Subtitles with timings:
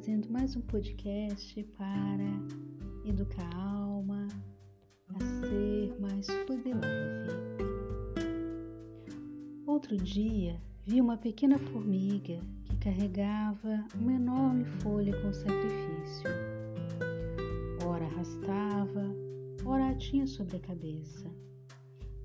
[0.00, 4.28] trazendo mais um podcast para educar a alma
[5.08, 7.30] a ser mais fluida e leve.
[9.66, 16.30] Outro dia, vi uma pequena formiga que carregava uma enorme folha com sacrifício.
[17.84, 19.04] Ora arrastava,
[19.66, 21.30] ora a tinha sobre a cabeça.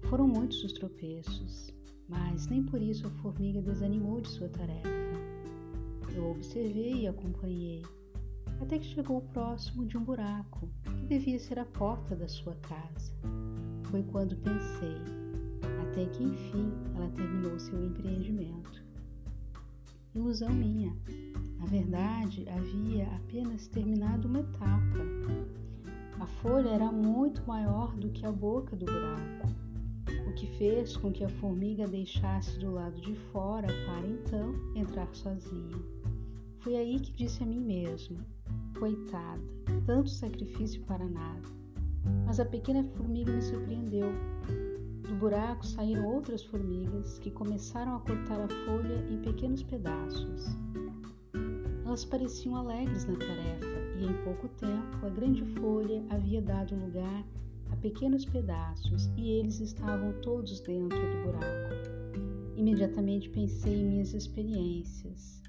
[0.04, 1.74] Foram muitos os tropeços,
[2.08, 5.35] mas nem por isso a formiga desanimou de sua tarefa.
[6.16, 7.84] Eu observei e acompanhei,
[8.62, 13.12] até que chegou próximo de um buraco que devia ser a porta da sua casa.
[13.92, 14.96] Foi quando pensei,
[15.82, 18.82] até que enfim ela terminou seu empreendimento.
[20.16, 20.96] Ilusão minha.
[21.60, 25.00] Na verdade, havia apenas terminado uma etapa.
[26.22, 29.50] A folha era muito maior do que a boca do buraco,
[30.30, 35.14] o que fez com que a formiga deixasse do lado de fora para então entrar
[35.14, 36.05] sozinha.
[36.66, 38.18] Foi aí que disse a mim mesmo:
[38.80, 39.40] Coitada,
[39.86, 41.48] tanto sacrifício para nada.
[42.26, 44.10] Mas a pequena formiga me surpreendeu.
[45.08, 50.58] Do buraco saíram outras formigas que começaram a cortar a folha em pequenos pedaços.
[51.86, 57.24] Elas pareciam alegres na tarefa e em pouco tempo a grande folha havia dado lugar
[57.70, 62.56] a pequenos pedaços e eles estavam todos dentro do buraco.
[62.56, 65.45] Imediatamente pensei em minhas experiências.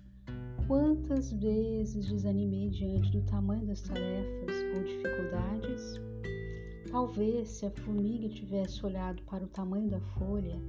[0.67, 6.01] Quantas vezes desanimei diante do tamanho das tarefas ou dificuldades?
[6.91, 10.61] Talvez se a formiga tivesse olhado para o tamanho da folha,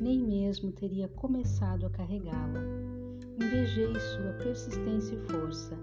[0.00, 2.60] nem mesmo teria começado a carregá-la.
[3.36, 5.76] Invejei sua persistência e força.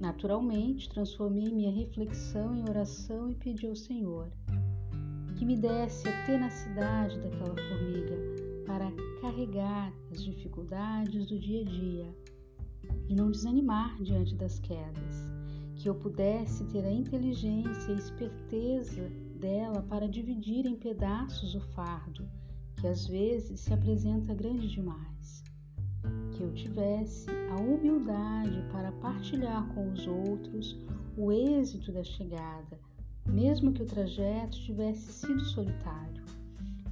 [0.00, 4.30] Naturalmente, transformei minha reflexão em oração e pedi ao Senhor
[5.36, 8.16] que me desse a tenacidade daquela formiga
[8.64, 8.90] para
[9.20, 12.35] carregar as dificuldades do dia a dia
[13.08, 15.32] e não desanimar diante das quedas,
[15.76, 22.28] que eu pudesse ter a inteligência e esperteza dela para dividir em pedaços o fardo,
[22.76, 25.44] que às vezes se apresenta grande demais.
[26.32, 30.76] Que eu tivesse a humildade para partilhar com os outros
[31.16, 32.78] o êxito da chegada,
[33.26, 36.24] mesmo que o trajeto tivesse sido solitário.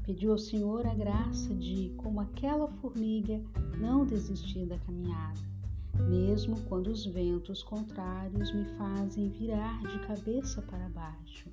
[0.05, 3.41] Pediu ao Senhor a graça de, como aquela formiga,
[3.79, 5.54] não desistir da caminhada
[6.09, 11.49] mesmo quando os ventos contrários me fazem virar de cabeça para baixo,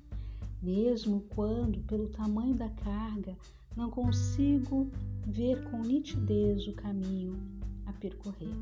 [0.62, 3.36] mesmo quando, pelo tamanho da carga,
[3.76, 4.90] não consigo
[5.26, 7.38] ver com nitidez o caminho
[7.86, 8.54] a percorrer.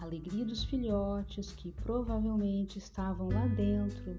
[0.00, 4.16] A alegria dos filhotes que provavelmente estavam lá dentro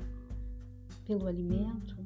[1.05, 1.97] pelo alimento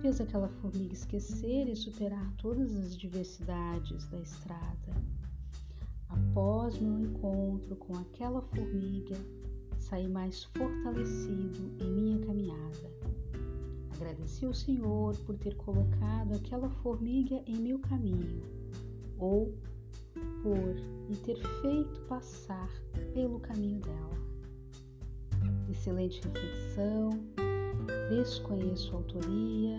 [0.00, 4.92] fez aquela formiga esquecer e superar todas as diversidades da estrada
[6.12, 9.16] Após meu encontro com aquela formiga,
[9.78, 12.90] saí mais fortalecido em minha caminhada.
[13.94, 18.42] Agradeci ao Senhor por ter colocado aquela formiga em meu caminho,
[19.18, 19.54] ou
[20.42, 20.74] por
[21.08, 22.68] me ter feito passar
[23.14, 24.22] pelo caminho dela.
[25.70, 27.10] Excelente reflexão,
[28.08, 29.78] desconheço a autoria,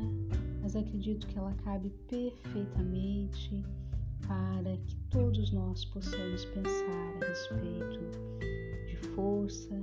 [0.61, 3.63] mas acredito que ela cabe perfeitamente
[4.28, 8.00] para que todos nós possamos pensar a respeito
[8.88, 9.81] de força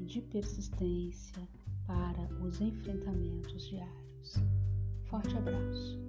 [0.00, 1.48] e de persistência
[1.86, 4.36] para os enfrentamentos diários.
[5.04, 6.03] Forte abraço!